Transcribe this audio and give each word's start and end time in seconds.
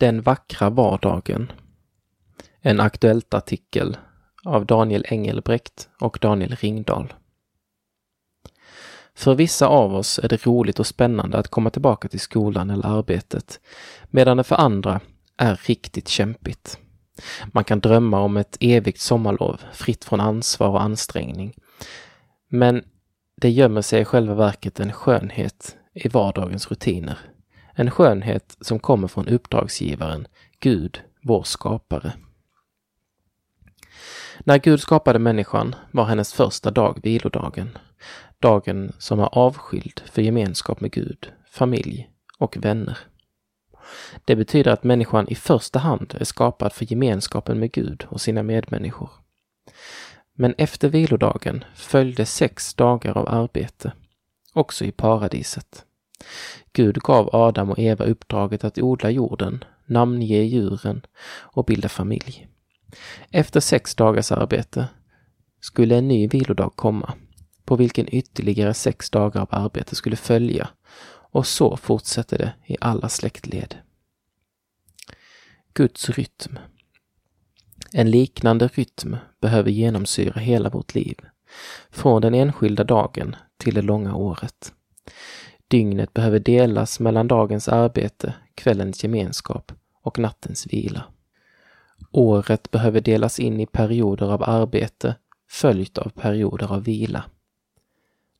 Den 0.00 0.22
vackra 0.22 0.70
vardagen. 0.70 1.52
En 2.60 2.80
aktuellt 2.80 3.34
artikel 3.34 3.96
av 4.44 4.66
Daniel 4.66 5.04
Engelbrekt 5.08 5.88
och 6.00 6.18
Daniel 6.20 6.56
Ringdahl. 6.56 7.12
För 9.14 9.34
vissa 9.34 9.66
av 9.66 9.94
oss 9.94 10.18
är 10.22 10.28
det 10.28 10.46
roligt 10.46 10.78
och 10.80 10.86
spännande 10.86 11.38
att 11.38 11.48
komma 11.48 11.70
tillbaka 11.70 12.08
till 12.08 12.20
skolan 12.20 12.70
eller 12.70 12.88
arbetet, 12.88 13.60
medan 14.10 14.36
det 14.36 14.44
för 14.44 14.56
andra 14.56 15.00
är 15.36 15.60
riktigt 15.66 16.08
kämpigt. 16.08 16.78
Man 17.52 17.64
kan 17.64 17.80
drömma 17.80 18.20
om 18.20 18.36
ett 18.36 18.56
evigt 18.60 19.00
sommarlov, 19.00 19.60
fritt 19.72 20.04
från 20.04 20.20
ansvar 20.20 20.68
och 20.68 20.82
ansträngning. 20.82 21.54
Men 22.48 22.84
det 23.36 23.50
gömmer 23.50 23.82
sig 23.82 24.00
i 24.00 24.04
själva 24.04 24.34
verket 24.34 24.80
en 24.80 24.92
skönhet 24.92 25.76
i 25.94 26.08
vardagens 26.08 26.70
rutiner. 26.70 27.18
En 27.80 27.90
skönhet 27.90 28.56
som 28.60 28.78
kommer 28.78 29.08
från 29.08 29.28
uppdragsgivaren, 29.28 30.26
Gud, 30.58 31.02
vår 31.22 31.42
skapare. 31.42 32.12
När 34.38 34.58
Gud 34.58 34.80
skapade 34.80 35.18
människan 35.18 35.74
var 35.90 36.04
hennes 36.04 36.32
första 36.32 36.70
dag 36.70 37.00
vilodagen. 37.02 37.78
Dagen 38.38 38.92
som 38.98 39.20
är 39.20 39.38
avskild 39.38 40.02
för 40.12 40.22
gemenskap 40.22 40.80
med 40.80 40.90
Gud, 40.90 41.32
familj 41.50 42.10
och 42.38 42.56
vänner. 42.56 42.98
Det 44.24 44.36
betyder 44.36 44.72
att 44.72 44.84
människan 44.84 45.28
i 45.28 45.34
första 45.34 45.78
hand 45.78 46.14
är 46.20 46.24
skapad 46.24 46.72
för 46.72 46.84
gemenskapen 46.84 47.58
med 47.58 47.72
Gud 47.72 48.06
och 48.08 48.20
sina 48.20 48.42
medmänniskor. 48.42 49.10
Men 50.34 50.54
efter 50.58 50.88
vilodagen 50.88 51.64
följde 51.74 52.26
sex 52.26 52.74
dagar 52.74 53.18
av 53.18 53.28
arbete, 53.28 53.92
också 54.52 54.84
i 54.84 54.92
paradiset. 54.92 55.84
Gud 56.72 57.02
gav 57.02 57.30
Adam 57.32 57.70
och 57.70 57.78
Eva 57.78 58.04
uppdraget 58.04 58.64
att 58.64 58.78
odla 58.78 59.10
jorden, 59.10 59.64
namnge 59.86 60.42
djuren 60.42 61.02
och 61.30 61.64
bilda 61.64 61.88
familj. 61.88 62.48
Efter 63.30 63.60
sex 63.60 63.94
dagars 63.94 64.32
arbete 64.32 64.88
skulle 65.60 65.96
en 65.96 66.08
ny 66.08 66.28
vilodag 66.28 66.72
komma, 66.76 67.14
på 67.64 67.76
vilken 67.76 68.14
ytterligare 68.14 68.74
sex 68.74 69.10
dagar 69.10 69.40
av 69.40 69.48
arbete 69.50 69.96
skulle 69.96 70.16
följa 70.16 70.68
och 71.32 71.46
så 71.46 71.76
fortsätter 71.76 72.38
det 72.38 72.52
i 72.66 72.76
alla 72.80 73.08
släktled. 73.08 73.74
Guds 75.74 76.10
rytm. 76.10 76.58
En 77.92 78.10
liknande 78.10 78.68
rytm 78.68 79.16
behöver 79.40 79.70
genomsyra 79.70 80.40
hela 80.40 80.70
vårt 80.70 80.94
liv, 80.94 81.16
från 81.90 82.22
den 82.22 82.34
enskilda 82.34 82.84
dagen 82.84 83.36
till 83.56 83.74
det 83.74 83.82
långa 83.82 84.14
året. 84.14 84.72
Dygnet 85.70 86.14
behöver 86.14 86.38
delas 86.38 87.00
mellan 87.00 87.28
dagens 87.28 87.68
arbete, 87.68 88.34
kvällens 88.54 89.04
gemenskap 89.04 89.72
och 90.02 90.18
nattens 90.18 90.66
vila. 90.66 91.04
Året 92.10 92.70
behöver 92.70 93.00
delas 93.00 93.40
in 93.40 93.60
i 93.60 93.66
perioder 93.66 94.32
av 94.32 94.42
arbete 94.42 95.14
följt 95.50 95.98
av 95.98 96.08
perioder 96.08 96.72
av 96.72 96.84
vila. 96.84 97.24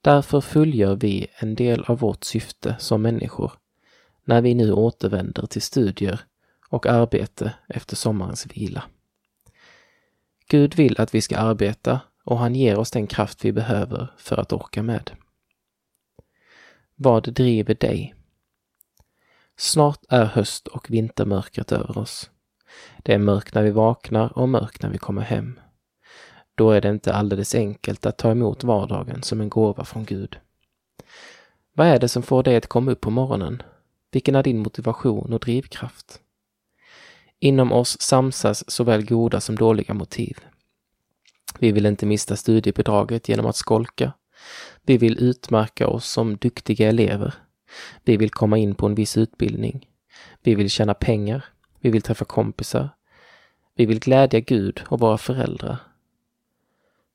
Därför 0.00 0.40
fullgör 0.40 0.96
vi 0.96 1.26
en 1.38 1.54
del 1.54 1.84
av 1.84 1.98
vårt 1.98 2.24
syfte 2.24 2.76
som 2.78 3.02
människor 3.02 3.52
när 4.24 4.42
vi 4.42 4.54
nu 4.54 4.72
återvänder 4.72 5.46
till 5.46 5.62
studier 5.62 6.20
och 6.68 6.86
arbete 6.86 7.52
efter 7.68 7.96
sommarens 7.96 8.46
vila. 8.46 8.82
Gud 10.48 10.74
vill 10.74 11.00
att 11.00 11.14
vi 11.14 11.20
ska 11.20 11.38
arbeta 11.38 12.00
och 12.24 12.38
han 12.38 12.54
ger 12.54 12.78
oss 12.78 12.90
den 12.90 13.06
kraft 13.06 13.44
vi 13.44 13.52
behöver 13.52 14.12
för 14.16 14.36
att 14.36 14.52
orka 14.52 14.82
med. 14.82 15.10
Vad 17.02 17.34
driver 17.34 17.74
dig? 17.74 18.14
Snart 19.56 20.00
är 20.08 20.24
höst 20.24 20.68
och 20.68 20.90
vintermörkret 20.90 21.72
över 21.72 21.98
oss. 21.98 22.30
Det 22.98 23.14
är 23.14 23.18
mörkt 23.18 23.54
när 23.54 23.62
vi 23.62 23.70
vaknar 23.70 24.38
och 24.38 24.48
mörkt 24.48 24.82
när 24.82 24.90
vi 24.90 24.98
kommer 24.98 25.22
hem. 25.22 25.60
Då 26.54 26.70
är 26.70 26.80
det 26.80 26.88
inte 26.90 27.14
alldeles 27.14 27.54
enkelt 27.54 28.06
att 28.06 28.18
ta 28.18 28.30
emot 28.30 28.64
vardagen 28.64 29.22
som 29.22 29.40
en 29.40 29.48
gåva 29.48 29.84
från 29.84 30.04
Gud. 30.04 30.38
Vad 31.72 31.86
är 31.86 31.98
det 31.98 32.08
som 32.08 32.22
får 32.22 32.42
dig 32.42 32.56
att 32.56 32.66
komma 32.66 32.90
upp 32.90 33.00
på 33.00 33.10
morgonen? 33.10 33.62
Vilken 34.10 34.34
är 34.34 34.42
din 34.42 34.58
motivation 34.58 35.32
och 35.32 35.40
drivkraft? 35.40 36.20
Inom 37.38 37.72
oss 37.72 38.00
samsas 38.00 38.70
såväl 38.70 39.06
goda 39.06 39.40
som 39.40 39.56
dåliga 39.56 39.94
motiv. 39.94 40.38
Vi 41.58 41.72
vill 41.72 41.86
inte 41.86 42.06
mista 42.06 42.36
studiebidraget 42.36 43.28
genom 43.28 43.46
att 43.46 43.56
skolka. 43.56 44.12
Vi 44.82 44.98
vill 44.98 45.22
utmärka 45.22 45.88
oss 45.88 46.10
som 46.10 46.36
duktiga 46.36 46.88
elever. 46.88 47.34
Vi 48.04 48.16
vill 48.16 48.30
komma 48.30 48.58
in 48.58 48.74
på 48.74 48.86
en 48.86 48.94
viss 48.94 49.16
utbildning. 49.16 49.88
Vi 50.42 50.54
vill 50.54 50.70
tjäna 50.70 50.94
pengar. 50.94 51.44
Vi 51.80 51.90
vill 51.90 52.02
träffa 52.02 52.24
kompisar. 52.24 52.88
Vi 53.74 53.86
vill 53.86 54.00
glädja 54.00 54.40
Gud 54.40 54.82
och 54.88 55.00
våra 55.00 55.18
föräldrar. 55.18 55.76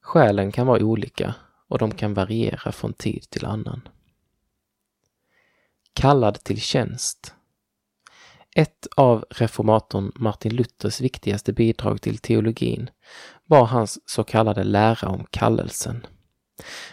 Skälen 0.01 0.51
kan 0.51 0.67
vara 0.67 0.83
olika 0.83 1.35
och 1.67 1.77
de 1.77 1.91
kan 1.91 2.13
variera 2.13 2.71
från 2.71 2.93
tid 2.93 3.29
till 3.29 3.45
annan. 3.45 3.81
Kallad 5.93 6.43
till 6.43 6.61
tjänst. 6.61 7.33
Ett 8.55 8.87
av 8.95 9.25
reformatorn 9.29 10.11
Martin 10.15 10.55
Luthers 10.55 11.01
viktigaste 11.01 11.53
bidrag 11.53 12.01
till 12.01 12.17
teologin 12.17 12.89
var 13.45 13.65
hans 13.65 13.99
så 14.09 14.23
kallade 14.23 14.63
lära 14.63 15.09
om 15.09 15.25
kallelsen. 15.29 16.05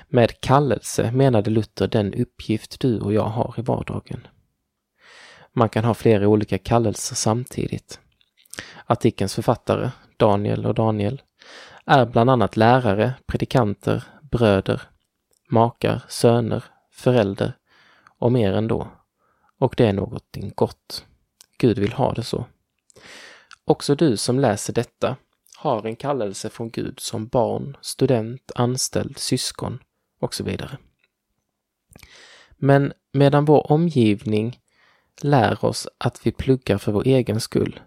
Med 0.08 0.40
kallelse 0.40 1.12
menade 1.12 1.50
Luther 1.50 1.88
den 1.88 2.14
uppgift 2.14 2.80
du 2.80 3.00
och 3.00 3.12
jag 3.12 3.28
har 3.28 3.54
i 3.58 3.62
vardagen. 3.62 4.26
Man 5.52 5.68
kan 5.68 5.84
ha 5.84 5.94
flera 5.94 6.28
olika 6.28 6.58
kallelser 6.58 7.14
samtidigt. 7.14 8.00
Artikelns 8.86 9.34
författare, 9.34 9.90
Daniel 10.16 10.66
och 10.66 10.74
Daniel, 10.74 11.22
är 11.86 12.06
bland 12.06 12.30
annat 12.30 12.56
lärare, 12.56 13.14
predikanter, 13.26 14.04
bröder, 14.22 14.82
makar, 15.50 16.02
söner, 16.08 16.64
förälder 16.90 17.52
och 18.18 18.32
mer 18.32 18.52
ändå. 18.52 18.88
Och 19.58 19.74
det 19.76 19.86
är 19.86 19.92
någonting 19.92 20.52
gott. 20.54 21.04
Gud 21.58 21.78
vill 21.78 21.92
ha 21.92 22.12
det 22.12 22.22
så. 22.22 22.46
Också 23.64 23.94
du 23.94 24.16
som 24.16 24.40
läser 24.40 24.72
detta 24.72 25.16
har 25.62 25.86
en 25.86 25.96
kallelse 25.96 26.50
från 26.50 26.70
Gud 26.70 27.00
som 27.00 27.26
barn, 27.26 27.76
student, 27.80 28.52
anställd, 28.54 29.18
syskon 29.18 29.78
och 30.20 30.34
så 30.34 30.44
vidare. 30.44 30.78
Men 32.56 32.92
medan 33.12 33.44
vår 33.44 33.72
omgivning 33.72 34.60
lär 35.22 35.64
oss 35.64 35.88
att 35.98 36.26
vi 36.26 36.32
pluggar 36.32 36.78
för 36.78 36.92
vår 36.92 37.06
egen 37.06 37.40
skull, 37.40 37.80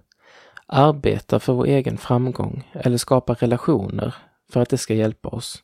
arbetar 0.65 1.39
för 1.39 1.53
vår 1.53 1.65
egen 1.65 1.97
framgång 1.97 2.71
eller 2.73 2.97
skapar 2.97 3.35
relationer 3.35 4.15
för 4.49 4.61
att 4.61 4.69
det 4.69 4.77
ska 4.77 4.93
hjälpa 4.93 5.29
oss, 5.29 5.63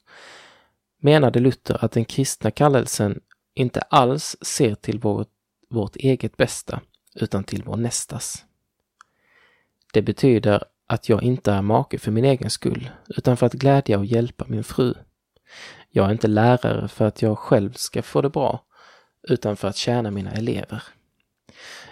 menade 0.99 1.39
Luther 1.39 1.85
att 1.85 1.91
den 1.91 2.05
kristna 2.05 2.51
kallelsen 2.51 3.19
inte 3.53 3.81
alls 3.81 4.37
ser 4.41 4.75
till 4.75 4.99
vårt, 4.99 5.29
vårt 5.69 5.95
eget 5.95 6.37
bästa, 6.37 6.81
utan 7.15 7.43
till 7.43 7.63
vår 7.63 7.77
nästas. 7.77 8.45
Det 9.93 10.01
betyder 10.01 10.63
att 10.91 11.09
jag 11.09 11.23
inte 11.23 11.51
är 11.51 11.61
make 11.61 11.99
för 11.99 12.11
min 12.11 12.25
egen 12.25 12.49
skull, 12.49 12.89
utan 13.07 13.37
för 13.37 13.45
att 13.45 13.53
glädja 13.53 13.97
och 13.97 14.05
hjälpa 14.05 14.45
min 14.47 14.63
fru. 14.63 14.93
Jag 15.89 16.07
är 16.07 16.11
inte 16.11 16.27
lärare 16.27 16.87
för 16.87 17.05
att 17.05 17.21
jag 17.21 17.37
själv 17.37 17.73
ska 17.73 18.01
få 18.01 18.21
det 18.21 18.29
bra, 18.29 18.65
utan 19.27 19.57
för 19.57 19.67
att 19.67 19.75
tjäna 19.75 20.11
mina 20.11 20.31
elever. 20.31 20.83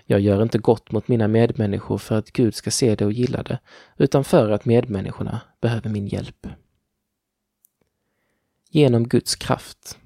Jag 0.06 0.20
gör 0.20 0.44
inte 0.44 0.58
gott 0.58 0.92
mot 0.92 1.08
mina 1.08 1.28
medmänniskor 1.28 1.98
för 1.98 2.16
att 2.16 2.32
Gud 2.32 2.56
ska 2.56 2.72
se 2.72 2.96
det 2.96 3.06
och 3.06 3.12
gilla 3.12 3.44
det, 3.44 3.60
utan 3.98 4.24
för 4.24 4.52
att 4.52 4.66
medmänniskorna 4.66 5.42
behöver 5.62 5.90
min 5.90 6.08
hjälp. 6.08 6.48
Genom 8.70 9.08
Guds 9.08 9.36
kraft. 9.36 9.98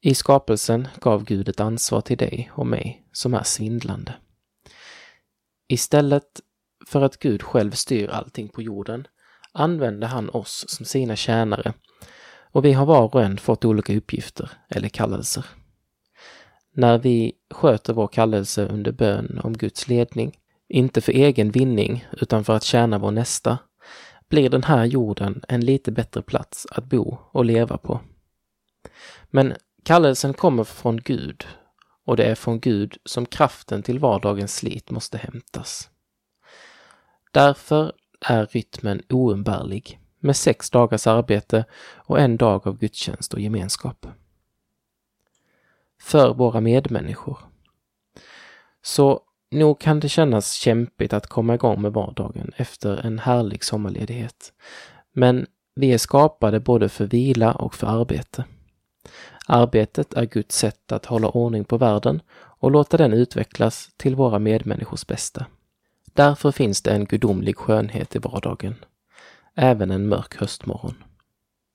I 0.00 0.14
skapelsen 0.14 0.88
gav 1.00 1.24
Gud 1.24 1.48
ett 1.48 1.60
ansvar 1.60 2.00
till 2.00 2.18
dig 2.18 2.50
och 2.54 2.66
mig 2.66 3.06
som 3.12 3.34
är 3.34 3.42
svindlande. 3.42 4.14
Istället 5.68 6.40
för 6.88 7.02
att 7.02 7.18
Gud 7.18 7.42
själv 7.42 7.70
styr 7.70 8.08
allting 8.08 8.48
på 8.48 8.62
jorden 8.62 9.06
använder 9.52 10.08
han 10.08 10.30
oss 10.30 10.64
som 10.68 10.86
sina 10.86 11.16
tjänare 11.16 11.72
och 12.56 12.64
vi 12.64 12.72
har 12.72 12.86
var 12.86 13.14
och 13.14 13.22
en 13.22 13.38
fått 13.38 13.64
olika 13.64 13.96
uppgifter 13.96 14.50
eller 14.68 14.88
kallelser. 14.88 15.44
När 16.74 16.98
vi 16.98 17.32
sköter 17.50 17.92
vår 17.92 18.08
kallelse 18.08 18.66
under 18.66 18.92
bön 18.92 19.40
om 19.44 19.52
Guds 19.52 19.88
ledning, 19.88 20.38
inte 20.68 21.00
för 21.00 21.12
egen 21.12 21.50
vinning 21.50 22.06
utan 22.12 22.44
för 22.44 22.52
att 22.52 22.62
tjäna 22.62 22.98
vår 22.98 23.10
nästa, 23.10 23.58
blir 24.28 24.50
den 24.50 24.62
här 24.62 24.84
jorden 24.84 25.42
en 25.48 25.60
lite 25.60 25.92
bättre 25.92 26.22
plats 26.22 26.66
att 26.70 26.84
bo 26.84 27.18
och 27.32 27.44
leva 27.44 27.78
på. 27.78 28.00
Men 29.30 29.54
kallelsen 29.84 30.34
kommer 30.34 30.64
från 30.64 30.96
Gud 30.96 31.46
och 32.04 32.16
det 32.16 32.24
är 32.24 32.34
från 32.34 32.60
Gud 32.60 32.96
som 33.04 33.26
kraften 33.26 33.82
till 33.82 33.98
vardagens 33.98 34.56
slit 34.56 34.90
måste 34.90 35.18
hämtas. 35.18 35.90
Därför 37.36 37.92
är 38.20 38.46
rytmen 38.46 39.02
oumbärlig 39.08 40.00
med 40.20 40.36
sex 40.36 40.70
dagars 40.70 41.06
arbete 41.06 41.64
och 41.96 42.20
en 42.20 42.36
dag 42.36 42.66
av 42.66 42.78
gudstjänst 42.78 43.34
och 43.34 43.40
gemenskap. 43.40 44.06
För 46.02 46.34
våra 46.34 46.60
medmänniskor. 46.60 47.38
Så 48.82 49.20
Nog 49.50 49.80
kan 49.80 50.00
det 50.00 50.08
kännas 50.08 50.52
kämpigt 50.52 51.12
att 51.12 51.26
komma 51.26 51.54
igång 51.54 51.82
med 51.82 51.92
vardagen 51.92 52.52
efter 52.56 53.06
en 53.06 53.18
härlig 53.18 53.64
sommarledighet. 53.64 54.52
Men 55.12 55.46
vi 55.74 55.92
är 55.92 55.98
skapade 55.98 56.60
både 56.60 56.88
för 56.88 57.06
vila 57.06 57.52
och 57.52 57.74
för 57.74 57.86
arbete. 57.86 58.44
Arbetet 59.46 60.14
är 60.14 60.24
Guds 60.24 60.56
sätt 60.56 60.92
att 60.92 61.06
hålla 61.06 61.28
ordning 61.28 61.64
på 61.64 61.78
världen 61.78 62.22
och 62.34 62.70
låta 62.70 62.96
den 62.96 63.12
utvecklas 63.12 63.90
till 63.96 64.14
våra 64.14 64.38
medmänniskors 64.38 65.06
bästa. 65.06 65.46
Därför 66.16 66.52
finns 66.52 66.82
det 66.82 66.90
en 66.90 67.04
gudomlig 67.04 67.56
skönhet 67.56 68.16
i 68.16 68.18
vardagen, 68.18 68.74
även 69.54 69.90
en 69.90 70.08
mörk 70.08 70.36
höstmorgon. 70.36 70.94